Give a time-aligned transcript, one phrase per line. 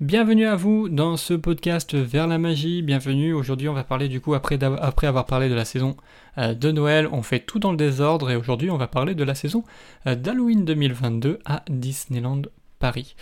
[0.00, 2.80] Bienvenue à vous dans ce podcast Vers la magie.
[2.80, 3.34] Bienvenue.
[3.34, 5.94] Aujourd'hui, on va parler du coup, après, avoir parlé de la saison
[6.38, 9.22] euh, de Noël, on fait tout dans le désordre et aujourd'hui, on va parler de
[9.24, 9.62] la saison
[10.06, 12.40] euh, d'Halloween 2022 à Disneyland
[12.78, 13.14] Paris.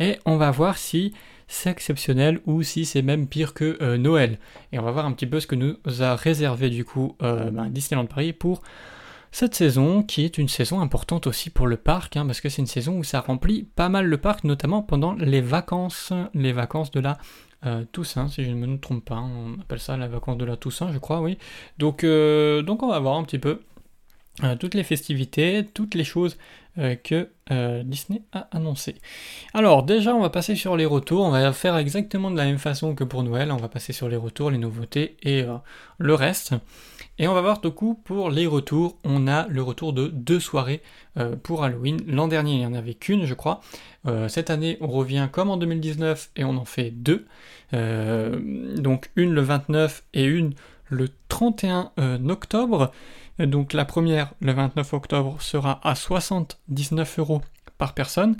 [0.00, 1.14] Et on va voir si
[1.46, 4.40] c'est exceptionnel ou si c'est même pire que euh, Noël.
[4.72, 7.68] Et on va voir un petit peu ce que nous a réservé du coup ben,
[7.70, 8.60] Disneyland Paris pour
[9.34, 12.62] cette saison, qui est une saison importante aussi pour le parc, hein, parce que c'est
[12.62, 16.92] une saison où ça remplit pas mal le parc, notamment pendant les vacances, les vacances
[16.92, 17.18] de la
[17.66, 20.56] euh, Toussaint, si je ne me trompe pas, on appelle ça la vacances de la
[20.56, 21.36] Toussaint, je crois, oui.
[21.78, 23.58] Donc, euh, donc on va voir un petit peu
[24.42, 26.36] euh, toutes les festivités, toutes les choses
[27.04, 27.28] que
[27.84, 28.96] Disney a annoncées.
[29.52, 32.58] Alors déjà on va passer sur les retours, on va faire exactement de la même
[32.58, 35.44] façon que pour Noël, on va passer sur les retours, les nouveautés et
[35.98, 36.54] le reste.
[37.18, 40.40] Et on va voir du coup pour les retours, on a le retour de deux
[40.40, 40.82] soirées
[41.16, 42.00] euh, pour Halloween.
[42.08, 43.60] L'an dernier il n'y en avait qu'une je crois.
[44.06, 47.26] Euh, cette année on revient comme en 2019 et on en fait deux.
[47.72, 50.54] Euh, donc une le 29 et une
[50.88, 51.92] le 31
[52.28, 52.90] octobre.
[53.38, 57.42] Donc la première le 29 octobre sera à 79 euros
[57.78, 58.36] par personne.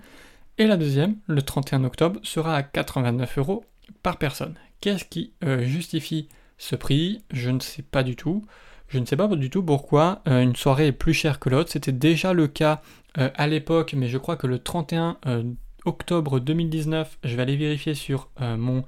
[0.59, 3.65] Et la deuxième, le 31 octobre, sera à 89 euros
[4.03, 4.55] par personne.
[4.81, 6.29] Qu'est-ce qui justifie
[6.59, 8.45] ce prix, je ne sais pas du tout.
[8.89, 11.71] Je ne sais pas du tout pourquoi euh, une soirée est plus chère que l'autre.
[11.71, 12.83] C'était déjà le cas
[13.19, 15.43] euh, à l'époque, mais je crois que le 31 euh,
[15.85, 18.85] octobre 2019, je vais aller vérifier sur mon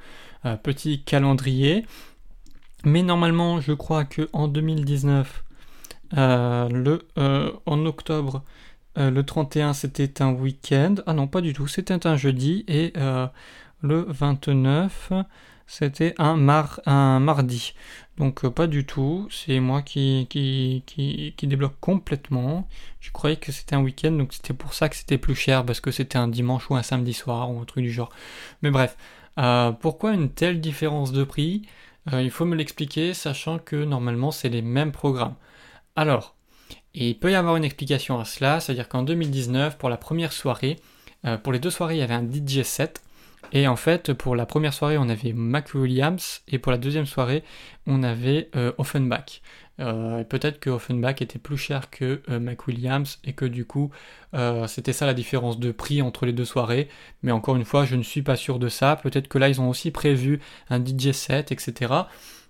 [0.62, 1.84] petit calendrier.
[2.84, 5.44] Mais normalement, je crois que en 2019,
[6.12, 7.06] le,
[7.66, 8.42] en octobre,
[8.96, 10.96] le 31, c'était un week-end.
[11.06, 12.64] Ah non, pas du tout, c'était un jeudi.
[12.68, 12.92] Et
[13.82, 15.12] le 29,
[15.66, 17.74] c'était un, mar un mardi.
[18.18, 22.68] Donc euh, pas du tout, c'est moi qui, qui, qui, débloque complètement.
[23.00, 25.80] Je croyais que c'était un week-end, donc c'était pour ça que c'était plus cher, parce
[25.80, 28.10] que c'était un dimanche ou un samedi soir, ou un truc du genre.
[28.62, 28.96] Mais bref,
[29.38, 31.62] euh, pourquoi une telle différence de prix?
[32.12, 35.34] Euh, Il faut me l'expliquer, sachant que normalement c'est les mêmes programmes.
[35.96, 36.36] Alors,
[36.94, 40.76] il peut y avoir une explication à cela, c'est-à-dire qu'en 2019, pour la première soirée,
[41.42, 43.02] pour les deux soirées, il y avait un DJ set,
[43.52, 47.06] et en fait, pour la première soirée, on avait Mac Williams, et pour la deuxième
[47.06, 47.44] soirée,
[47.86, 49.40] on avait euh, Offenbach.
[49.78, 53.90] Euh, peut-être que Offenbach était plus cher que euh, Mac Williams, et que du coup,
[54.66, 56.88] c'était ça la différence de prix entre les deux soirées.
[57.22, 58.96] Mais encore une fois, je ne suis pas sûr de ça.
[58.96, 61.94] Peut-être que là, ils ont aussi prévu un DJ set, etc.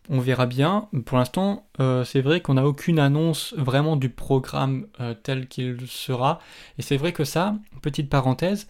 [0.09, 0.89] On verra bien.
[1.05, 4.87] Pour l'instant, c'est vrai qu'on n'a aucune annonce vraiment du programme
[5.25, 6.39] tel qu'il sera.
[6.79, 8.69] Et c'est vrai que ça, petite parenthèse,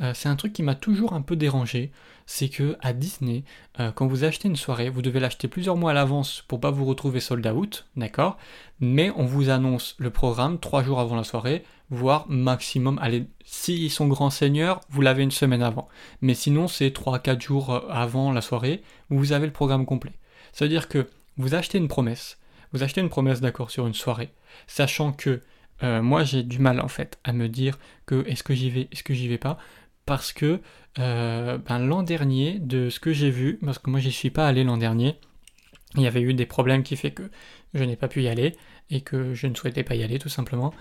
[0.00, 1.90] euh, c'est un truc qui m'a toujours un peu dérangé,
[2.26, 3.44] c'est que à Disney,
[3.80, 6.70] euh, quand vous achetez une soirée, vous devez l'acheter plusieurs mois à l'avance pour pas
[6.70, 8.38] vous retrouver sold out, d'accord?
[8.80, 13.90] Mais on vous annonce le programme trois jours avant la soirée, voire maximum, allez, s'ils
[13.90, 15.88] sont grands seigneurs, vous l'avez une semaine avant.
[16.20, 20.12] Mais sinon, c'est 3-4 jours euh, avant la soirée, vous avez le programme complet.
[20.52, 22.38] C'est-à-dire que vous achetez une promesse,
[22.72, 24.30] vous achetez une promesse d'accord sur une soirée,
[24.66, 25.40] sachant que
[25.80, 29.04] moi j'ai du mal en fait à me dire que est-ce que j'y vais, est-ce
[29.04, 29.58] que j'y vais pas,
[30.08, 30.60] parce que
[30.98, 34.48] euh, ben, l'an dernier, de ce que j'ai vu, parce que moi j'y suis pas
[34.48, 35.16] allé l'an dernier,
[35.96, 37.30] il y avait eu des problèmes qui fait que
[37.74, 38.56] je n'ai pas pu y aller
[38.90, 40.72] et que je ne souhaitais pas y aller tout simplement.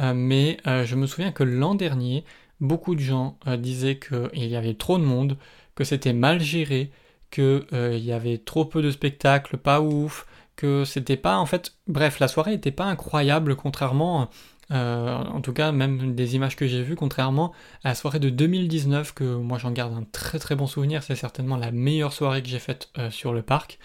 [0.00, 2.24] Euh, mais euh, je me souviens que l'an dernier,
[2.60, 5.38] beaucoup de gens disaient qu'il y avait trop de monde,
[5.74, 6.90] que c'était mal géré,
[7.34, 12.20] qu'il y avait trop peu de spectacles, pas ouf, que c'était pas en fait bref
[12.20, 14.30] la soirée n'était pas incroyable contrairement
[14.70, 17.52] euh, en tout cas, même des images que j'ai vues, contrairement
[17.82, 21.16] à la soirée de 2019, que moi j'en garde un très très bon souvenir, c'est
[21.16, 23.78] certainement la meilleure soirée que j'ai faite euh, sur le parc.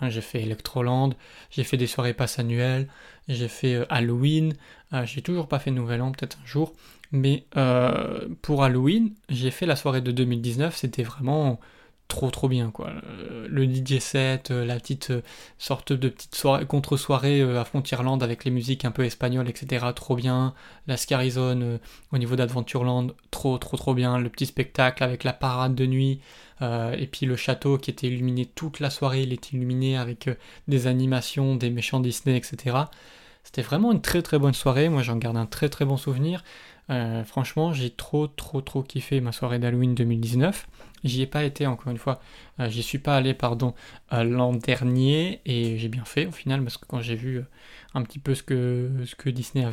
[0.00, 1.10] Hein, j'ai fait Electroland,
[1.50, 2.88] j'ai fait des soirées passe annuelles,
[3.28, 4.54] j'ai fait euh, Halloween,
[5.04, 6.72] j'ai toujours pas fait Nouvel An, peut-être un jour,
[7.10, 7.46] mais
[8.42, 11.58] pour Halloween, j'ai fait la soirée de 2019, c'était vraiment
[12.14, 12.92] trop trop bien quoi.
[13.48, 15.22] Le DJ set, euh, la petite euh,
[15.58, 19.86] sorte de petite soirée, contre-soirée euh, à Frontierland avec les musiques un peu espagnoles, etc.
[19.96, 20.54] Trop bien.
[20.86, 21.80] La Scarizone
[22.12, 24.18] au niveau d'Adventureland, trop trop trop bien.
[24.18, 26.20] Le petit spectacle avec la parade de nuit.
[26.62, 30.30] et puis le château qui était illuminé toute la soirée, il était illuminé avec
[30.68, 32.76] des animations, des méchants Disney, etc.
[33.42, 36.44] C'était vraiment une très très bonne soirée, moi j'en garde un très très bon souvenir.
[36.90, 40.66] Euh, franchement, j'ai trop, trop, trop kiffé ma soirée d'Halloween 2019.
[41.04, 42.20] J'y ai pas été, encore une fois,
[42.60, 43.74] euh, j'y suis pas allé, pardon,
[44.12, 47.42] euh, l'an dernier, et j'ai bien fait au final, parce que quand j'ai vu
[47.94, 49.64] un petit peu ce que, Disney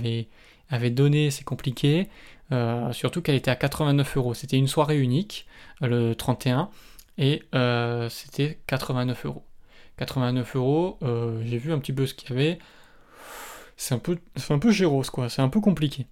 [0.70, 2.10] avait, donné, c'est compliqué.
[2.92, 4.34] surtout qu'elle était à 89 euros.
[4.34, 5.48] C'était une soirée unique,
[5.82, 6.70] le 31,
[7.18, 7.44] et
[8.10, 9.46] c'était 89 euros.
[9.98, 11.00] 89 euros,
[11.44, 12.60] j'ai vu un petit peu ce qu'il y avait.
[13.78, 16.08] C'est un peu géros, quoi, c'est un peu compliqué.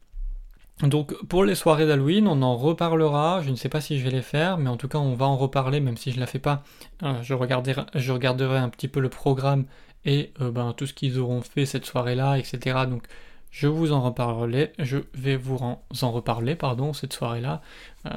[0.84, 3.42] Donc pour les soirées d'Halloween, on en reparlera.
[3.42, 5.26] Je ne sais pas si je vais les faire, mais en tout cas on va
[5.26, 6.64] en reparler, même si je ne la fais pas.
[7.04, 9.66] Euh, je, regarderai, un petit peu le programme
[10.06, 12.80] et euh, ben, tout ce qu'ils auront fait cette soirée-là, etc.
[12.90, 13.04] Donc
[13.52, 14.72] je vous en reparlerai.
[14.80, 17.62] Je vais vous en reparler, pardon, cette soirée-là.
[18.06, 18.12] Euh,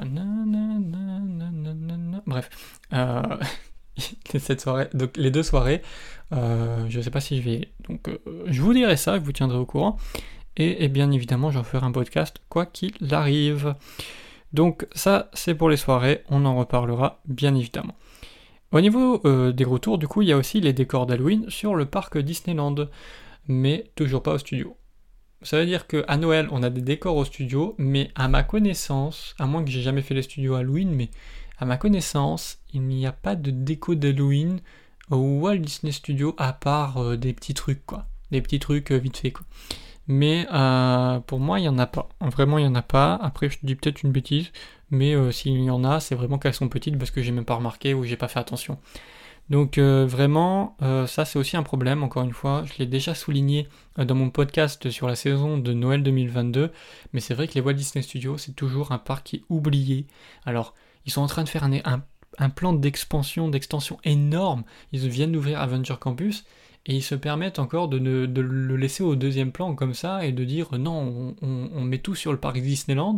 [2.25, 2.79] bref.
[4.39, 5.81] cette soirée, donc les deux soirées.
[6.31, 7.67] je ne sais pas si je vais.
[7.89, 8.09] Donc
[8.47, 9.97] je vous dirai ça, je vous tiendrai au courant
[10.57, 13.75] et, bien évidemment j'en ferai un podcast quoi qu'il arrive.
[14.51, 17.95] Donc ça c'est pour les soirées, on en reparlera bien évidemment.
[18.71, 21.75] Au niveau euh, des retours, du coup, il y a aussi les décors d'Halloween sur
[21.75, 22.87] le parc Disneyland,
[23.47, 24.75] mais toujours pas au studio.
[25.43, 29.35] Ça veut dire qu'à Noël, on a des décors au studio, mais à ma connaissance,
[29.37, 31.11] à moins que j'ai jamais fait les studios Halloween, mais
[31.59, 34.59] à ma connaissance, il n'y a pas de déco d'Halloween
[35.11, 38.07] au Walt Disney Studio à part euh, des petits trucs, quoi.
[38.31, 39.45] Des petits trucs euh, vite fait, quoi
[40.07, 42.09] mais euh, pour moi il n'y en a pas.
[42.21, 43.15] Vraiment il n'y en a pas.
[43.21, 44.51] Après je te dis peut-être une bêtise,
[44.91, 47.45] mais euh, s'il y en a, c'est vraiment qu'elles sont petites parce que j'ai même
[47.45, 48.77] pas remarqué ou j'ai pas fait attention.
[49.49, 50.77] Donc euh, vraiment,
[51.07, 53.67] ça c'est aussi un problème, encore une fois, je l'ai déjà souligné
[53.97, 56.71] dans mon podcast sur la saison de Noël 2022,
[57.11, 60.07] mais c'est vrai que les Walt Disney Studios, c'est toujours un parc qui est oublié.
[60.45, 60.73] Alors,
[61.05, 61.71] ils sont en train de faire un,
[62.37, 64.63] un plan d'expansion, d'extension énorme,
[64.93, 66.45] ils viennent d'ouvrir Avenger Campus,
[66.85, 70.43] et ils se permettent encore de, le laisser au deuxième plan comme ça et de
[70.43, 73.17] dire non, on, met tout sur le parc Disneyland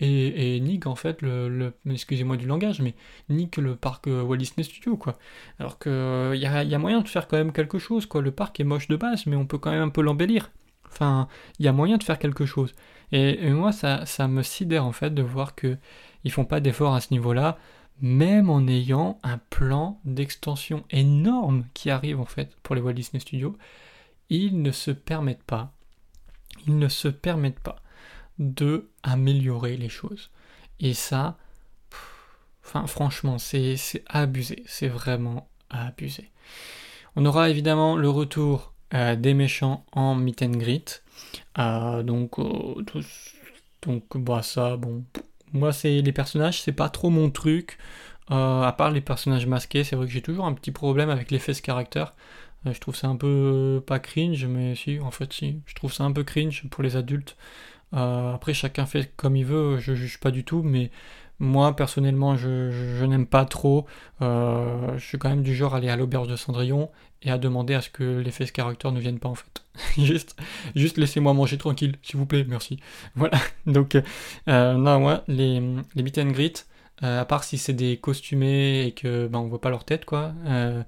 [0.00, 2.94] et, et nique en fait le, excusez-moi du langage, mais
[3.28, 5.16] nique le parc euh, Walt Disney Studio quoi.
[5.60, 8.20] Alors que il euh, y, a, moyen de faire quand même quelque chose quoi.
[8.20, 10.50] Le parc est moche de base, mais on peut quand même un peu l'embellir.
[10.90, 11.28] Enfin,
[11.58, 12.74] il y a moyen de faire quelque chose.
[13.12, 15.76] Et, moi, ça, ça me sidère en fait de voir que
[16.24, 17.58] ils font pas d'efforts à ce niveau-là
[18.00, 23.20] même en ayant un plan d'extension énorme qui arrive en fait pour les Walt Disney
[23.20, 23.56] Studios,
[24.30, 25.72] ils ne se permettent pas,
[26.66, 27.76] ils ne se permettent pas
[28.38, 30.30] de améliorer les choses.
[30.80, 31.38] Et ça,
[32.62, 33.76] franchement, c'est
[34.06, 36.30] abusé, c'est vraiment abusé.
[37.16, 41.02] On aura évidemment le retour euh, des méchants en meet and greet.
[41.58, 42.74] Euh, donc, euh,
[44.14, 45.04] bah ça, bon,
[45.54, 47.78] moi, c'est les personnages, c'est pas trop mon truc.
[48.30, 51.30] Euh, à part les personnages masqués, c'est vrai que j'ai toujours un petit problème avec
[51.30, 52.14] l'effet ce caractère.
[52.66, 53.26] Euh, je trouve ça un peu
[53.78, 55.60] euh, pas cringe, mais si, en fait, si.
[55.66, 57.36] Je trouve ça un peu cringe pour les adultes.
[57.92, 60.90] après, chacun fait comme il veut, je juge pas du tout, mais
[61.38, 63.86] moi, personnellement, je, n'aime pas trop.
[64.20, 66.90] je suis quand même du genre à aller à l'auberge de Cendrillon
[67.24, 69.64] et à demander à ce que les face characters ne viennent pas en fait.
[70.74, 72.78] juste laissez-moi manger tranquille, s'il vous plaît, merci.
[73.16, 73.96] Voilà, donc
[74.48, 75.60] euh, non, moi, les,
[75.94, 76.66] les meet and greet,
[77.02, 80.04] euh, à part si c'est des costumés et que ben, on voit pas leur tête,
[80.04, 80.82] quoi, euh,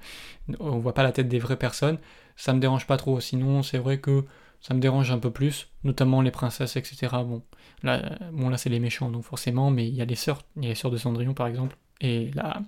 [0.60, 1.98] on voit pas la tête des vraies personnes,
[2.36, 3.18] ça me dérange pas trop.
[3.20, 4.24] Sinon, c'est vrai que
[4.66, 7.06] ça me dérange un peu plus, notamment les princesses, etc.
[7.24, 7.42] Bon,
[7.84, 10.64] là, bon, là c'est les méchants, donc forcément, mais il y a les sœurs, il
[10.64, 12.60] y a les sœurs de Cendrillon par exemple, et la,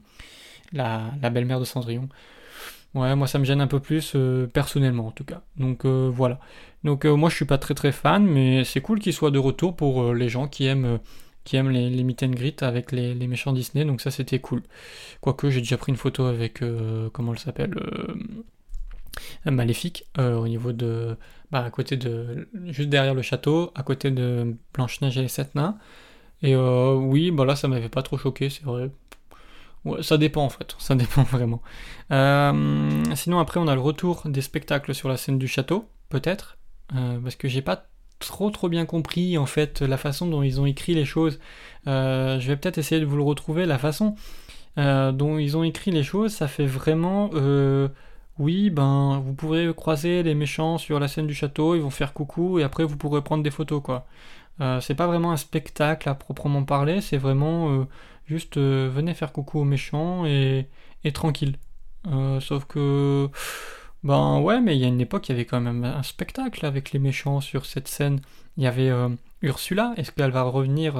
[0.73, 2.09] la, la belle-mère de Cendrillon.
[2.95, 5.43] Ouais, moi ça me gêne un peu plus euh, personnellement en tout cas.
[5.57, 6.39] Donc euh, voilà.
[6.85, 9.41] Donc euh, moi je suis pas très très fan, mais c'est cool qu'il soit de
[9.41, 11.01] retour pour les gens qui aiment
[11.43, 13.85] qui aiment les, les meet and greet avec les, méchants Disney.
[13.85, 14.63] Donc ça c'était cool.
[15.21, 16.63] Quoique j'ai déjà pris une photo avec
[17.13, 17.75] comment elle s'appelle
[19.45, 21.17] Maléfique au niveau de
[21.51, 25.29] bah, à côté de juste derrière le château, à côté de Blanche Neige et les
[25.29, 25.79] sept nains.
[26.43, 28.91] Et oui, bah là ça m'avait pas trop choqué, c'est vrai
[30.01, 31.63] ça dépend en fait, ça dépend vraiment.
[32.11, 36.59] Euh, sinon après on a le retour des spectacles sur la scène du château, peut-être,
[36.95, 37.87] euh, parce que j'ai pas
[38.19, 41.39] trop trop bien compris en fait la façon dont ils ont écrit les choses.
[41.87, 44.15] Euh, je vais peut-être essayer de vous le retrouver, la façon
[44.77, 47.31] dont ils ont écrit les choses, ça fait vraiment
[48.39, 52.13] oui, ben vous pourrez croiser les méchants sur la scène du château, ils vont faire
[52.13, 54.07] coucou et après vous pourrez prendre des photos quoi.
[54.81, 57.87] c'est pas vraiment un spectacle à proprement parler, c'est vraiment
[58.29, 60.69] Juste euh, venez faire coucou aux méchants et,
[61.03, 61.57] et tranquille.
[62.07, 63.31] Euh, sauf que.
[64.05, 66.65] Ben ouais, mais il y a une époque, il y avait quand même un spectacle
[66.67, 68.21] avec les méchants sur cette scène.
[68.57, 69.09] Il y avait euh,
[69.43, 69.95] Ursula.
[69.97, 70.95] Est-ce qu'elle va revenir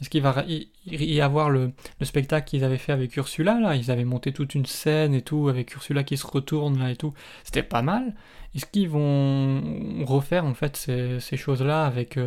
[0.00, 0.44] Est-ce qu'il va
[0.86, 3.76] y avoir le, le spectacle qu'ils avaient fait avec Ursula là?
[3.76, 6.96] Ils avaient monté toute une scène et tout, avec Ursula qui se retourne là et
[6.96, 7.14] tout.
[7.44, 8.14] C'était pas mal.
[8.54, 12.18] Est-ce qu'ils vont refaire en fait ces, choses-là avec,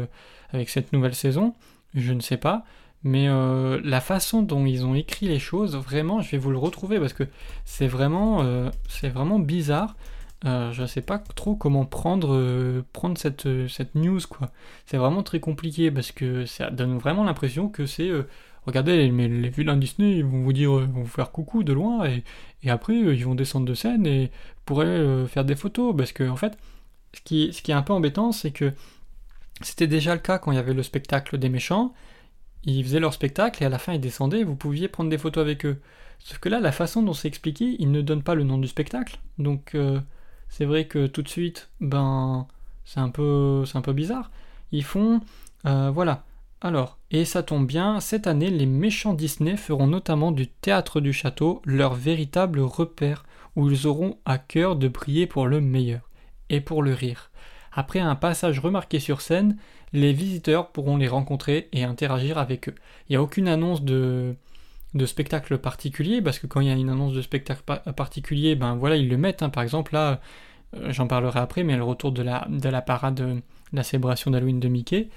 [0.51, 1.53] avec cette nouvelle saison?
[1.93, 2.65] Je ne sais pas.
[3.03, 6.57] Mais euh, la façon dont ils ont écrit les choses, vraiment, je vais vous le
[6.57, 7.23] retrouver parce que
[7.63, 9.95] c'est vraiment, euh, c'est vraiment bizarre.
[10.45, 14.51] Euh, je ne sais pas trop comment prendre, prendre cette, cette news, quoi.
[14.85, 18.09] C'est vraiment très compliqué parce que ça donne vraiment l'impression que c'est.
[18.65, 22.05] regardez, mais les vilains Disney, ils vont vous dire, vont vous faire coucou de loin
[22.07, 22.23] et,
[22.63, 24.31] et après, ils vont descendre de scène et
[24.65, 26.57] pourraient faire des photos parce que, en fait,
[27.13, 28.73] ce qui, ce qui est un peu embêtant, c'est que
[29.61, 31.93] C'était déjà le cas quand il y avait le spectacle des méchants.
[32.63, 35.17] Ils faisaient leur spectacle et à la fin ils descendaient et vous pouviez prendre des
[35.17, 35.81] photos avec eux.
[36.19, 38.67] Sauf que là, la façon dont c'est expliqué, ils ne donnent pas le nom du
[38.67, 39.19] spectacle.
[39.37, 40.01] Donc euh,
[40.49, 42.47] c'est vrai que tout de suite, ben
[42.85, 44.31] c'est un peu, c'est un peu bizarre.
[44.71, 45.21] Ils font,
[45.65, 46.23] euh, voilà.
[46.61, 51.13] Alors, et ça tombe bien, cette année, les méchants Disney feront notamment du théâtre du
[51.13, 53.25] château leur véritable repère,
[53.55, 56.09] où ils auront à cœur de prier pour le meilleur
[56.49, 57.31] et pour le rire.
[57.71, 59.55] Après un passage remarqué sur scène,
[59.93, 62.75] les visiteurs pourront les rencontrer et interagir avec eux.
[63.07, 64.35] Il n'y a aucune annonce de,
[64.93, 67.63] de spectacle particulier, parce que quand il y a une annonce de spectacle
[67.95, 69.43] particulier, ben voilà, ils le mettent.
[69.43, 69.49] Hein.
[69.49, 70.19] Par exemple, là,
[70.75, 73.41] euh, j'en parlerai après, mais le retour de la, de la parade de
[73.73, 75.09] la célébration d'Halloween de Mickey,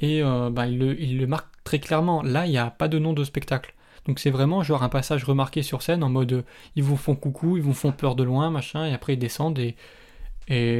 [0.00, 2.22] et euh, ben, il, le, il marque très clairement.
[2.22, 3.74] Là, il n'y a pas de nom de spectacle.
[4.06, 6.42] Donc c'est vraiment genre un passage remarqué sur scène en mode euh,
[6.76, 9.58] ils vous font coucou, ils vous font peur de loin, machin, et après ils descendent
[9.58, 9.76] et,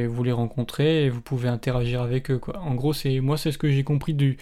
[0.07, 2.39] vous les rencontrez et vous pouvez interagir avec eux.
[2.39, 2.59] Quoi.
[2.59, 4.37] En gros, moi c'est ce que j'ai compris du,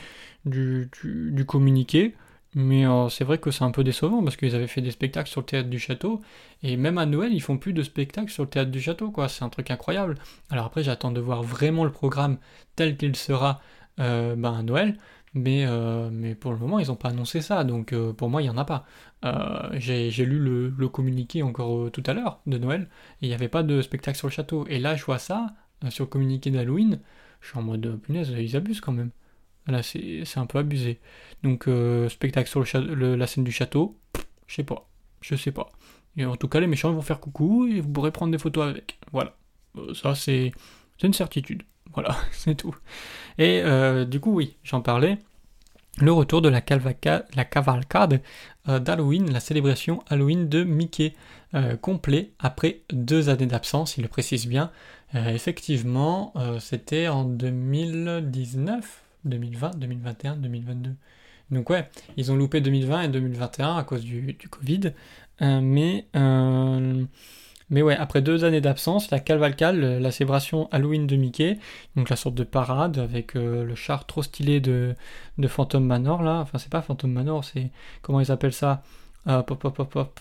[1.45, 2.15] communiqué.
[2.55, 5.29] Mais euh, c'est vrai que c'est un peu décevant parce qu'ils avaient fait des spectacles
[5.29, 6.19] sur le théâtre du château
[6.63, 9.29] et même à Noël ils font plus de spectacles sur le théâtre du château quoi.
[9.29, 10.15] C'est un truc incroyable.
[10.49, 12.37] Alors après j'attends de voir vraiment le programme
[12.75, 13.61] tel qu'il sera
[13.99, 14.97] euh, ben, à Noël.
[15.35, 18.45] Mais, euh, mais pour le moment, ils n'ont pas annoncé ça, donc pour moi, il
[18.45, 18.85] n'y en a pas.
[19.73, 22.89] J'ai lu le, communiqué encore tout à l'heure de Noël,
[23.21, 24.65] et il n'y avait pas de spectacle sur le château.
[24.67, 25.53] Et là, je vois ça,
[25.89, 26.99] sur le communiqué d'Halloween,
[27.41, 29.11] je suis en mode, punaise, ils abusent quand même.
[29.69, 30.99] Là, c'est un peu abusé.
[31.43, 31.69] Donc,
[32.09, 33.97] spectacle sur la scène du château,
[34.47, 34.87] je sais pas.
[35.21, 35.69] Je sais pas.
[36.17, 38.67] Et en tout cas, les méchants vont faire coucou et vous pourrez prendre des photos
[38.67, 38.97] avec.
[39.11, 39.35] Voilà.
[39.93, 40.51] ça, c'est
[41.03, 41.63] une certitude.
[41.93, 42.75] Voilà, c'est tout.
[43.37, 45.17] Et euh, du coup, oui, j'en parlais.
[45.97, 48.21] Le retour de la, cavalcade
[48.69, 51.13] euh, d'Halloween, la célébration Halloween de Mickey,
[51.55, 54.71] euh, complet après deux années d'absence, il le précise bien.
[55.13, 60.91] effectivement, c'était en 2019, 2020, 2021, 2022.
[61.51, 64.93] Donc ouais, ils ont loupé 2020 et 2021 à cause du, du Covid.
[65.41, 66.05] mais
[67.69, 71.59] mais ouais, après deux années d'absence, la cavalcade, la célébration Halloween de Mickey,
[71.95, 74.95] donc la sorte de parade avec euh, le char trop stylé de,
[75.37, 77.69] de Phantom Manor là, enfin c'est pas Phantom Manor, c'est
[78.01, 78.81] comment ils appellent ça?
[79.27, 80.19] Euh, pop,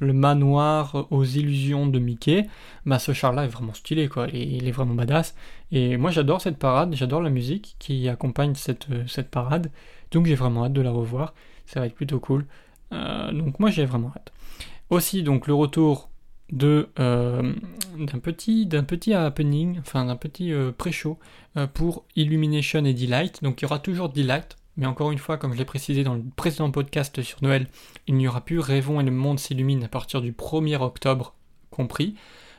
[0.00, 2.46] le manoir aux illusions de Mickey,
[2.86, 5.34] bah ce char là est vraiment stylé quoi, il est vraiment badass.
[5.72, 9.70] Et moi j'adore cette parade, j'adore la musique qui accompagne cette, euh, cette parade,
[10.10, 11.34] donc j'ai vraiment hâte de la revoir,
[11.66, 12.46] ça va être plutôt cool.
[12.90, 14.32] donc moi j'ai vraiment hâte.
[14.90, 16.10] Aussi donc le retour
[16.62, 17.52] euh,
[17.96, 21.18] d'un petit d'un petit happening, enfin d'un petit euh, pré-show
[21.56, 23.42] euh, pour Illumination et Delight.
[23.42, 26.14] Donc il y aura toujours Delight, mais encore une fois, comme je l'ai précisé dans
[26.14, 27.66] le précédent podcast sur Noël,
[28.06, 31.34] il n'y aura plus Rêvons et le monde s'illumine à partir du 1er octobre
[31.70, 32.14] compris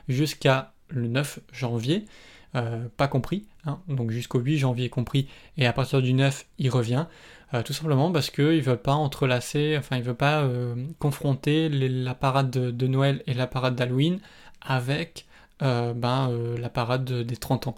[0.08, 2.04] jusqu'à le 9 janvier.
[2.52, 7.06] pas compris, hein, donc jusqu'au 8 janvier compris, et à partir du 9 il revient.
[7.54, 11.68] Euh, tout simplement parce qu'il ne veut pas entrelacer, enfin il veut pas euh, confronter
[11.68, 14.20] la parade de, Noël et la parade d'Halloween
[14.62, 15.26] avec
[15.62, 17.74] euh, ben, la parade des 30 ans.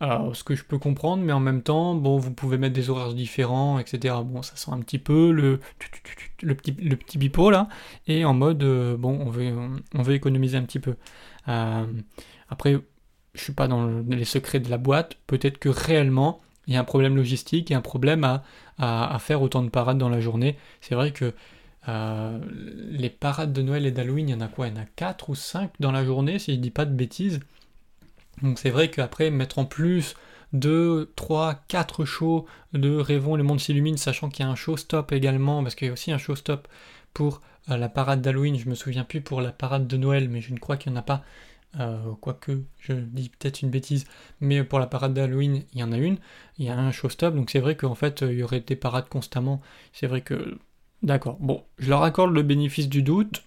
[0.00, 3.14] ce que je peux comprendre, mais en même temps, bon, vous pouvez mettre des horaires
[3.14, 4.16] différents, etc.
[4.24, 5.60] Bon, ça sent un petit peu le,
[6.42, 7.68] le, petit, le petit bipo là,
[8.06, 8.64] et en mode,
[8.98, 9.52] bon, on veut,
[9.94, 10.96] on veut économiser un petit peu.
[11.46, 12.78] après,
[13.34, 16.80] je suis pas dans les secrets de la boîte, peut-être que réellement, il y a
[16.80, 18.42] un problème logistique et un problème à,
[18.78, 20.56] à, faire autant de parades dans la journée.
[20.80, 21.34] C'est vrai que
[21.88, 22.38] euh,
[22.90, 24.68] les parades de Noël et d'Halloween, il y en a quoi?
[24.68, 26.94] Il y en a 4 ou 5 dans la journée, si je dis pas de
[26.94, 27.40] bêtises.
[28.42, 30.14] Donc c'est vrai qu'après, mettre en plus
[30.52, 34.76] 2, 3, 4 shows de Rêvons, le monde s'illumine, sachant qu'il y a un show
[34.76, 36.68] stop également, parce qu'il y a aussi un show stop
[37.14, 40.40] pour euh, la parade d'Halloween, je me souviens plus pour la parade de Noël, mais
[40.40, 41.22] je ne crois qu'il n'y en a pas.
[41.80, 44.04] Euh, quoique je dis peut-être une bêtise,
[44.40, 46.18] mais pour la parade d'Halloween, il y en a une,
[46.58, 49.08] il y a un showstop, donc c'est vrai qu'en fait, il y aurait des parades
[49.08, 49.60] constamment,
[49.92, 50.58] c'est vrai que...
[51.02, 53.42] D'accord, bon, je leur accorde le bénéfice du doute,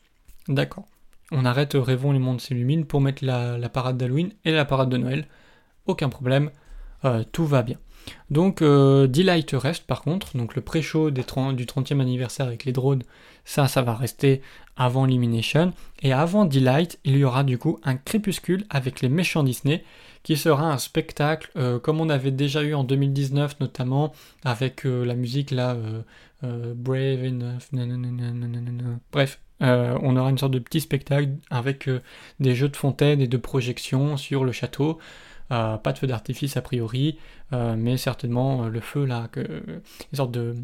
[0.47, 0.85] d'accord.
[1.31, 4.97] On arrête Rêvons, les mondes s'illuminent pour mettre la, parade d'Halloween et la parade de
[4.97, 5.25] Noël,
[5.85, 6.51] aucun problème,
[7.05, 7.77] euh, tout va bien.
[8.29, 13.03] Donc euh, Delight reste par contre, donc le pré-show du 30e anniversaire avec les drones,
[13.45, 14.41] ça, ça va rester
[14.75, 15.73] avant Elimination.
[16.01, 19.83] Et avant Delight, il y aura du coup un crépuscule avec les méchants Disney,
[20.23, 24.11] qui sera un spectacle euh, comme on avait déjà eu en 2019 notamment,
[24.43, 25.77] avec euh, la musique là,
[26.75, 27.71] Brave Enough,
[29.11, 29.39] bref.
[29.59, 31.89] on aura une sorte de petit spectacle avec
[32.39, 34.99] des jeux de fontaine et de projections sur le château.
[35.51, 37.17] Euh, pas de feu d'artifice a priori,
[37.53, 39.81] euh, mais certainement euh, le feu là, une
[40.13, 40.55] sorte de,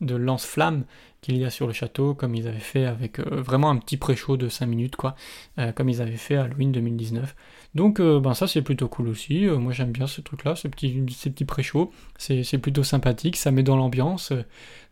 [0.00, 0.84] lance-flamme
[1.22, 3.96] qu'il y a sur le château, comme ils avaient fait avec euh, vraiment un petit
[3.96, 5.14] pré-show de 5 minutes, quoi,
[5.58, 7.34] euh, comme ils avaient fait à Halloween 2019.
[7.76, 9.46] Donc, euh, ben ça c'est plutôt cool aussi.
[9.46, 11.92] moi j'aime bien ce truc-là, ces petits, ces petits pré-shows.
[12.16, 14.32] C'est plutôt sympathique, ça met dans l'ambiance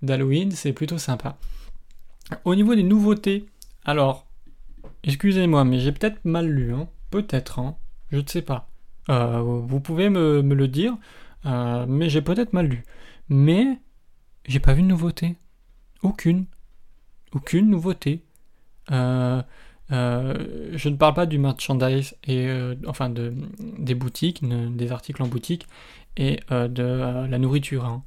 [0.02, 1.38] d'Halloween, c'est plutôt sympa.
[2.44, 3.46] Au niveau des nouveautés,
[3.86, 4.26] alors,
[5.02, 6.88] excusez-moi, mais j'ai peut-être mal lu, hein.
[7.10, 7.76] peut-être, hein.
[8.10, 8.68] je ne sais pas.
[9.08, 10.96] vous pouvez me, me le dire,
[11.44, 12.84] mais j'ai peut-être mal lu.
[13.30, 13.78] Mais
[14.46, 15.36] j'ai pas vu de nouveauté.
[16.02, 16.44] Aucune.
[17.32, 18.22] Aucune nouveauté.
[18.90, 19.42] Euh,
[19.92, 23.34] euh, je ne parle pas du merchandise et euh, enfin de,
[23.78, 25.66] des boutiques, des articles en boutique
[26.16, 27.84] et de la nourriture.
[27.84, 28.02] Hein.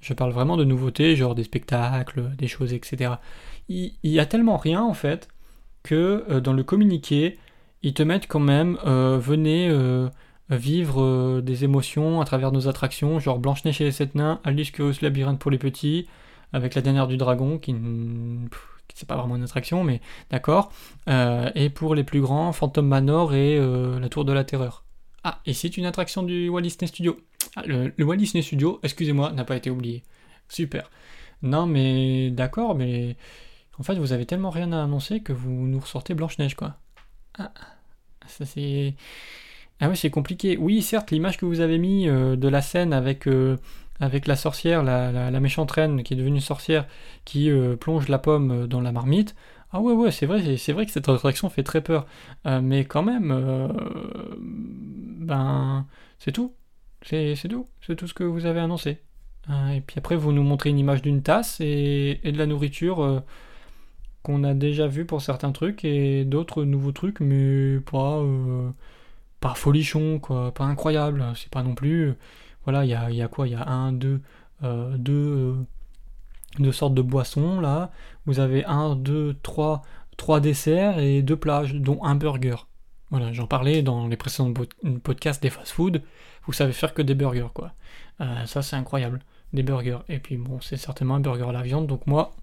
[0.00, 3.14] Je parle vraiment de nouveautés, genre des spectacles, des choses, etc.
[3.68, 5.28] Il, il y a tellement rien en fait
[5.82, 7.38] que dans le communiqué,
[7.82, 9.70] ils te mettent quand même venez
[10.50, 14.96] vivre des émotions à travers nos attractions, genre Blanche-Neige et les Sept Nains, Alice Curious
[15.02, 16.08] Labyrinthe pour les petits,
[16.52, 17.74] avec la dernière du dragon, qui,
[18.94, 20.72] c'est pas vraiment une attraction, mais d'accord.
[21.08, 24.84] Euh, et pour les plus grands, Phantom Manor et euh, la Tour de la Terreur.
[25.24, 27.20] Ah, et c'est une attraction du Walt Disney Studio.
[27.56, 30.02] Ah, le, Walt Disney Studio, excusez-moi, n'a pas été oublié.
[30.48, 30.90] Super.
[31.42, 33.16] Non, mais d'accord, mais
[33.78, 36.76] en fait, vous avez tellement rien à annoncer que vous nous ressortez Blanche-Neige, quoi.
[37.38, 37.52] Ah,
[38.26, 38.94] ça c'est.
[39.80, 40.58] Ah oui, c'est compliqué.
[40.58, 43.26] Oui, certes, l'image que vous avez mis euh, de la scène avec
[44.00, 46.86] avec la sorcière, la, méchante reine qui est devenue sorcière,
[47.24, 49.36] qui euh, plonge la pomme euh, dans la marmite.
[49.72, 52.06] Ah ouais, ouais, c'est vrai, c'est vrai que cette attraction fait très peur.
[52.46, 53.72] Euh, mais quand même,
[55.20, 55.86] ben,
[56.18, 56.54] c'est tout.
[57.02, 57.68] C'est tout.
[57.86, 58.98] C'est tout ce que vous avez annoncé.
[59.72, 63.22] et puis après, vous nous montrez une image d'une tasse et, de la nourriture
[64.22, 68.24] qu'on a déjà vu pour certains trucs et d'autres nouveaux trucs, mais pas,
[69.38, 71.24] pas folichon, quoi, pas incroyable.
[71.36, 72.16] C'est pas non plus
[72.64, 73.48] voilà, il y a, quoi?
[73.48, 74.20] Il y a un, deux,
[74.62, 75.54] euh, deux, euh,
[76.58, 77.90] deux, sortes de boissons là.
[78.26, 79.82] Vous avez un, deux, trois,
[80.16, 82.56] trois desserts et deux plats, dont un burger.
[83.10, 84.52] Voilà, j'en parlais dans les précédents
[85.02, 86.02] podcasts des fast-food.
[86.46, 87.72] Vous savez faire que des burgers, quoi.
[88.20, 89.20] Euh, ça, c'est incroyable.
[89.52, 89.98] Des burgers.
[90.08, 92.36] Et puis, bon, c'est certainement un burger à la viande, donc moi,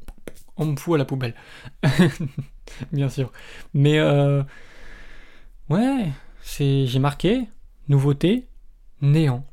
[0.57, 1.35] on me fout à la poubelle.
[2.91, 3.31] Bien sûr.
[3.73, 4.01] Mais,
[5.69, 7.47] ouais, c'est, j'ai marqué,
[7.87, 8.47] nouveauté,
[9.01, 9.45] néant.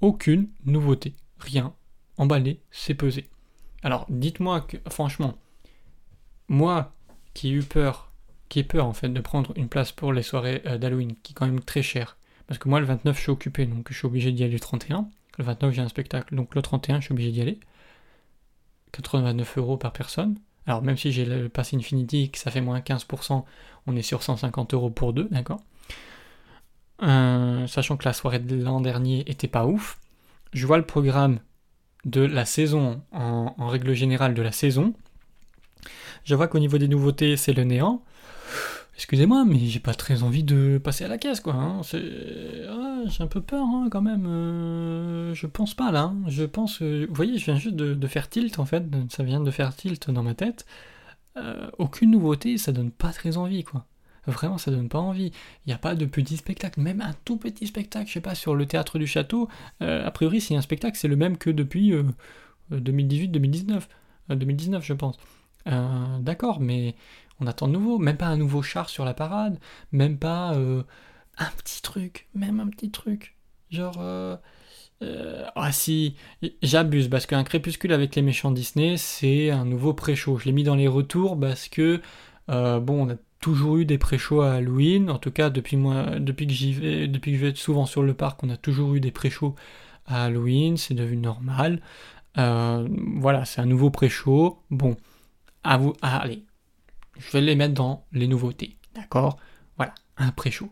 [0.00, 1.14] Aucune nouveauté.
[1.38, 1.74] Rien.
[2.16, 3.26] Emballé, c'est pesé.
[3.82, 5.38] Alors, dites-moi que, franchement,
[6.48, 6.94] moi
[7.34, 8.12] qui ai eu peur,
[8.48, 11.32] qui ai peur en fait de prendre une place pour les soirées euh, d'Halloween, qui
[11.32, 13.96] est quand même très cher, parce que moi le 29 je suis occupé, donc je
[13.96, 15.08] suis obligé d'y aller le 31.
[15.38, 17.60] Le 29 j'ai un spectacle, donc le 31 je suis obligé d'y aller.
[18.92, 20.36] 89 euros par personne.
[20.66, 23.44] Alors même si j'ai le pass Infinity, que ça fait moins 15%,
[23.86, 25.60] on est sur 150 euros pour deux, d'accord?
[27.02, 29.98] Euh, sachant que la soirée de l'an dernier était pas ouf.
[30.52, 31.40] Je vois le programme
[32.04, 34.94] de la saison, en, règle générale de la saison.
[36.24, 38.02] Je vois qu'au niveau des nouveautés, c'est le néant.
[38.96, 41.54] Excusez-moi, mais j'ai pas très envie de passer à la caisse, quoi.
[41.54, 41.80] Hein.
[42.68, 44.26] Ah, j'ai un peu peur, hein, quand même.
[44.26, 46.02] Euh, je pense pas, là.
[46.02, 46.16] Hein.
[46.26, 46.82] Je pense...
[46.82, 48.84] Vous voyez, je viens juste de, faire tilt, en fait.
[49.08, 50.66] Ça vient de faire tilt dans ma tête.
[51.36, 53.86] Euh, aucune nouveauté, ça donne pas très envie, quoi.
[54.26, 55.32] Vraiment, ça donne pas envie.
[55.64, 58.34] Il n'y a pas de petit spectacle, même un tout petit spectacle, je sais pas,
[58.34, 59.48] sur le théâtre du château.
[59.82, 61.92] Euh, a priori, s'il y a un spectacle, c'est le même que depuis
[62.70, 63.82] 2018-2019.
[64.30, 65.16] Euh, 2019, euh, je pense.
[66.20, 66.94] D'accord, mais
[67.40, 67.98] on attend de nouveau.
[67.98, 69.58] Même pas un nouveau char sur la parade,
[69.92, 73.36] même pas un petit truc, même un petit truc.
[73.70, 73.98] Genre.
[75.02, 76.16] ah si,
[76.62, 80.38] j'abuse parce qu'un crépuscule avec les méchants Disney, c'est un nouveau pré-show.
[80.38, 82.00] Je l'ai mis dans les retours parce que,
[82.48, 85.10] bon, on a toujours eu des pré-shows à Halloween.
[85.10, 88.02] En tout cas, depuis, moi, depuis que j'y vais, depuis que je vais souvent sur
[88.02, 89.54] le parc, on a toujours eu des pré-shows
[90.06, 90.76] à Halloween.
[90.76, 91.80] C'est devenu normal.
[92.38, 94.62] Euh, voilà, c'est un nouveau pré-show.
[94.70, 94.96] Bon,
[95.64, 96.44] à vous, allez,
[97.18, 98.76] je vais les mettre dans les nouveautés.
[98.94, 99.38] D'accord?
[99.76, 100.70] Voilà, un pré-show.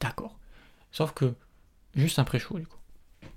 [0.00, 0.38] D'accord.
[0.90, 1.34] Sauf que,
[1.94, 2.78] juste un pré-show, du coup.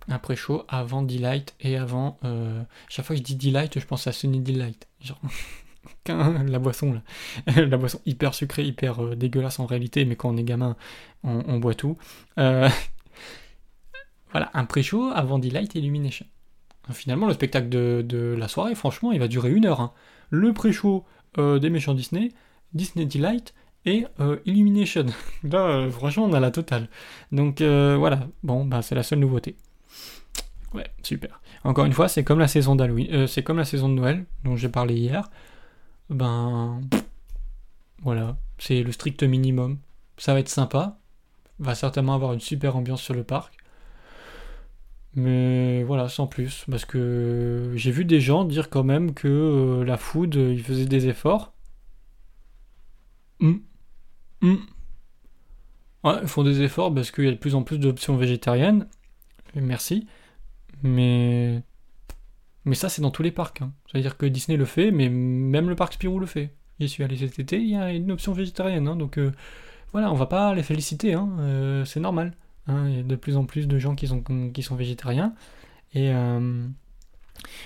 [0.08, 2.18] Un pré-show avant Delight et avant.
[2.24, 4.88] Euh, chaque fois que je dis Delight, je pense à Sunny Delight.
[5.02, 5.20] Genre.
[6.08, 7.02] la boisson là.
[7.65, 10.76] la boisson hyper sucrée, hyper euh, dégueulasse en réalité, mais quand on est gamin,
[11.24, 11.98] on, boit tout.
[12.38, 12.70] Euh,
[14.32, 16.26] voilà, un pré-show avant Delight Illumination.
[16.92, 19.82] Finalement, le spectacle de, la soirée, franchement, il va durer une heure.
[19.82, 19.94] Hein.
[20.32, 21.06] Le pré-show
[21.38, 22.32] euh, des méchants Disney,
[22.74, 23.54] Disney Delight
[23.86, 24.06] et
[24.46, 25.06] Illumination.
[25.44, 26.89] Là, franchement, on a la totale.
[27.32, 29.56] Donc voilà, bon, bah, c'est la seule nouveauté.
[30.74, 31.42] Ouais, super.
[31.63, 34.56] Encore une fois, c'est comme la saison d'Halloween, c'est comme la saison de Noël dont
[34.56, 35.30] j'ai parlé hier
[36.10, 36.82] ben
[38.02, 39.80] voilà, c'est le strict minimum.
[40.17, 41.00] Ça va être sympa,
[41.60, 43.58] va certainement avoir une super ambiance sur le parc.
[45.15, 46.65] Mais voilà, sans plus.
[46.69, 50.63] Parce que j'ai vu des gens dire quand même que euh, la food, euh, ils
[50.63, 51.54] faisaient des efforts.
[53.41, 53.62] Hum.
[54.41, 54.60] Hum.
[56.04, 58.88] Ouais, ils font des efforts parce qu'il y a de plus en plus d'options végétariennes.
[59.56, 60.08] merci.
[60.84, 61.63] Mais.
[62.65, 63.62] Mais ça, c'est dans tous les parcs.
[63.62, 63.72] Hein.
[63.89, 66.54] C'est-à-dire que Disney le fait, mais même le parc Spirou le fait.
[66.80, 68.88] J'y suis allé cet été, il y a une option végétarienne.
[68.88, 68.95] Hein.
[68.95, 69.32] donc euh,
[69.91, 71.13] voilà, on va pas les féliciter.
[71.13, 71.84] Hein.
[71.86, 72.34] c'est normal.
[72.67, 75.34] Hein, il y a de plus en plus de gens qui sont, qui sont végétariens.
[75.93, 76.67] Et euh,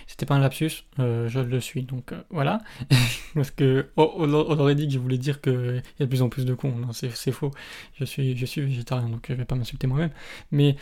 [0.08, 1.84] c'était pas un lapsus, euh, je le suis.
[1.84, 2.60] Donc euh, voilà.
[3.36, 6.22] Parce que oh, on, aurait dit que je voulais dire qu'il y a de plus
[6.22, 6.76] en plus de cons.
[6.76, 7.52] Non, c'est faux.
[8.00, 10.12] Je suis, je suis végétarien, donc je vais pas m'insulter moi-même.
[10.52, 10.76] Mais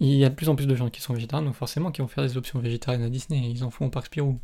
[0.00, 2.02] il y a de plus en plus de gens qui sont végétariens, donc forcément qui
[2.02, 3.50] vont faire des options végétariennes à Disney.
[3.50, 4.38] Ils en font au parc Spirou.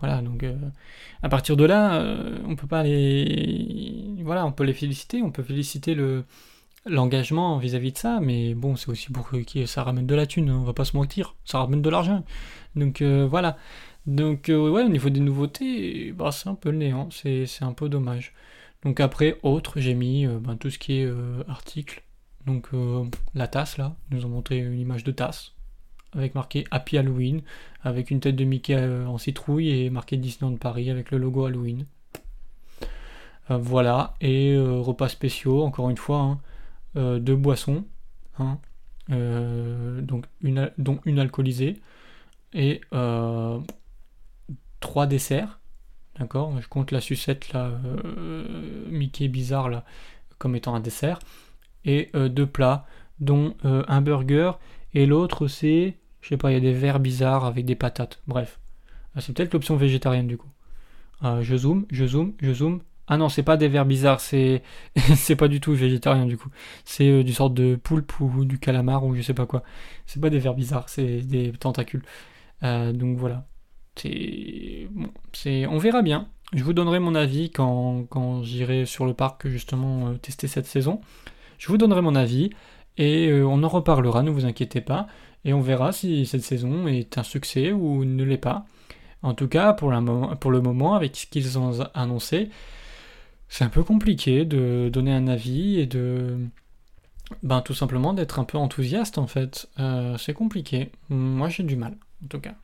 [0.00, 0.44] Voilà, donc
[1.22, 2.04] à partir de là,
[2.46, 4.16] on peut pas les.
[4.24, 6.24] Voilà, on peut les féliciter, on peut féliciter le,
[6.86, 10.50] l'engagement vis-à-vis de ça, mais bon, c'est aussi pour que ça ramène de la thune,
[10.50, 12.24] on va pas se mentir, ça ramène de l'argent.
[12.76, 13.56] Donc euh, voilà.
[14.06, 17.72] Donc euh, ouais, au niveau des nouveautés, bah, c'est un peu le néant, c'est, un
[17.72, 18.34] peu dommage.
[18.84, 21.10] Donc après, autre, j'ai mis euh, ben, tout ce qui est
[21.48, 22.02] article.
[22.46, 22.70] Donc
[23.36, 25.52] la tasse là, ils nous ont montré une image de tasse
[26.12, 27.40] avec marqué Happy Halloween,
[27.84, 31.86] avec une tête de Mickey en citrouille et marqué Disneyland Paris avec le logo Halloween.
[33.48, 36.40] voilà, et repas spéciaux, encore une fois, hein.
[36.94, 37.86] Euh, deux boissons,
[38.38, 38.58] hein,
[39.10, 41.80] euh, donc une, dont une alcoolisée,
[42.52, 43.58] et euh,
[44.80, 45.58] trois desserts.
[46.18, 46.60] D'accord?
[46.60, 47.70] Je compte la sucette là,
[48.90, 49.86] Mickey bizarre là,
[50.36, 51.18] comme étant un dessert.
[51.86, 52.86] Et deux plats,
[53.18, 54.52] dont un burger,
[54.92, 58.20] et l'autre c'est, je sais pas, il y a des verres bizarres avec des patates.
[58.26, 58.60] Bref.
[59.16, 60.50] Ah, c'est peut-être l'option végétarienne du coup.
[61.22, 62.82] je zoome, je zoome, je zoome.
[63.08, 64.62] Ah non, c'est pas des vers bizarres, c'est
[65.16, 66.48] c'est pas du tout végétarien du coup.
[66.84, 69.62] C'est euh, du sorte de poulpe ou du calamar ou je sais pas quoi.
[70.06, 72.04] C'est pas des vers bizarres, c'est des tentacules.
[72.62, 73.46] Euh, donc voilà.
[73.96, 76.28] C'est on verra bien.
[76.54, 80.66] Je vous donnerai mon avis quand, quand j'irai sur le parc justement euh, tester cette
[80.66, 81.00] saison.
[81.58, 82.50] Je vous donnerai mon avis
[82.98, 85.06] et on en reparlera, ne vous inquiétez pas.
[85.44, 88.66] Et on verra si cette saison est un succès ou ne l'est pas.
[89.22, 92.50] En tout cas, pour le moment, avec ce qu'ils ont annoncé,
[93.52, 96.38] c'est un peu compliqué de donner un avis et de.
[97.42, 99.68] Ben, tout simplement d'être un peu enthousiaste en fait.
[99.78, 100.90] Euh, c'est compliqué.
[101.10, 102.54] Moi j'ai du mal en tout cas.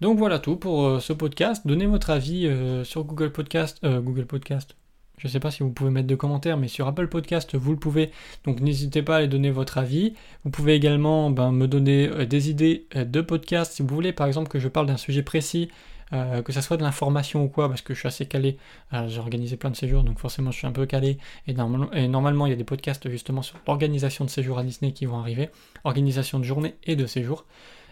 [0.00, 1.66] Donc voilà tout pour euh, ce podcast.
[1.66, 3.84] Donnez votre avis euh, sur Google Podcast.
[3.84, 4.76] Google Podcast.
[5.18, 7.72] Je ne sais pas si vous pouvez mettre de commentaires, mais sur Apple Podcast, vous
[7.72, 8.10] le pouvez.
[8.44, 10.14] Donc n'hésitez pas à aller donner votre avis.
[10.44, 13.72] Vous pouvez également ben, me donner des idées de podcast.
[13.72, 15.70] Si vous voulez par exemple que je parle d'un sujet précis,
[16.12, 18.58] euh, que ça soit de l'information ou quoi, parce que je suis assez calé,
[18.92, 22.46] euh, j'ai organisé plein de séjours, donc forcément je suis un peu calé, et, normalement
[22.46, 25.50] il y a des podcasts justement sur l'organisation de séjours à Disney qui vont arriver,
[25.82, 27.44] organisation de journée et de séjour.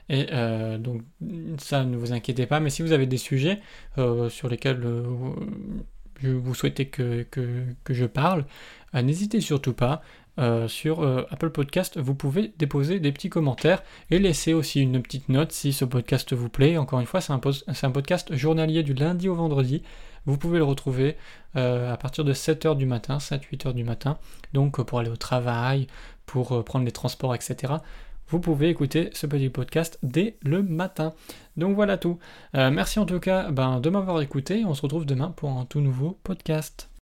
[0.09, 1.03] Et euh, donc
[1.59, 3.61] ça ne vous inquiétez pas, mais si vous avez des sujets
[3.97, 4.81] sur lesquels
[6.33, 8.45] vous souhaitez que, que je parle,
[8.95, 10.03] n'hésitez surtout pas.
[10.41, 15.01] Euh, sur euh, Apple Podcast, vous pouvez déposer des petits commentaires et laisser aussi une
[15.01, 16.77] petite note si ce podcast vous plaît.
[16.77, 17.41] Encore une fois, c'est un,
[17.83, 19.85] un, podcast journalier du lundi au vendredi.
[20.27, 21.17] Vous pouvez le retrouver
[21.55, 24.19] euh, à partir de 7h du matin, 7-8h du matin.
[24.53, 25.87] Donc pour aller au travail,
[26.27, 27.75] pour prendre les transports, etc.
[28.29, 31.13] Vous pouvez écouter ce petit podcast dès le matin.
[31.57, 32.19] Donc voilà tout.
[32.53, 34.65] merci en tout cas ben, de m'avoir écouté.
[34.65, 36.89] On se retrouve demain pour un tout nouveau podcast.